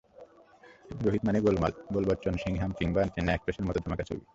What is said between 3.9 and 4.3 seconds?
ছবি।